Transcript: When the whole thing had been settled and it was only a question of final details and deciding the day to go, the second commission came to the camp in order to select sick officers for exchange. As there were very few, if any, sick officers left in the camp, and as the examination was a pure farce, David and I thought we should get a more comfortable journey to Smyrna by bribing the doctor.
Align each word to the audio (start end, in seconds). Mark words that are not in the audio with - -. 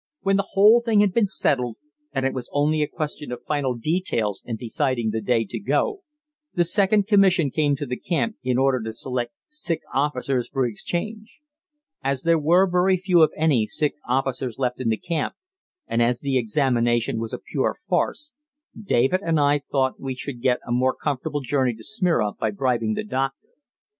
When 0.21 0.35
the 0.37 0.47
whole 0.53 0.81
thing 0.81 1.01
had 1.01 1.13
been 1.13 1.27
settled 1.27 1.75
and 2.11 2.25
it 2.25 2.33
was 2.33 2.49
only 2.53 2.81
a 2.81 2.87
question 2.87 3.31
of 3.31 3.45
final 3.47 3.75
details 3.75 4.41
and 4.47 4.57
deciding 4.57 5.11
the 5.11 5.21
day 5.21 5.45
to 5.49 5.59
go, 5.59 6.01
the 6.55 6.63
second 6.63 7.05
commission 7.05 7.51
came 7.51 7.75
to 7.75 7.85
the 7.85 7.99
camp 7.99 8.35
in 8.41 8.57
order 8.57 8.81
to 8.81 8.93
select 8.93 9.31
sick 9.47 9.81
officers 9.93 10.49
for 10.49 10.65
exchange. 10.65 11.39
As 12.03 12.23
there 12.23 12.39
were 12.39 12.65
very 12.67 12.97
few, 12.97 13.21
if 13.21 13.29
any, 13.37 13.67
sick 13.67 13.93
officers 14.09 14.57
left 14.57 14.81
in 14.81 14.89
the 14.89 14.97
camp, 14.97 15.35
and 15.85 16.01
as 16.01 16.19
the 16.19 16.35
examination 16.35 17.19
was 17.19 17.31
a 17.31 17.37
pure 17.37 17.75
farce, 17.87 18.31
David 18.75 19.21
and 19.23 19.39
I 19.39 19.59
thought 19.59 19.99
we 19.99 20.15
should 20.15 20.41
get 20.41 20.61
a 20.65 20.71
more 20.71 20.95
comfortable 20.95 21.41
journey 21.41 21.75
to 21.75 21.83
Smyrna 21.83 22.31
by 22.39 22.49
bribing 22.49 22.95
the 22.95 23.03
doctor. 23.03 23.37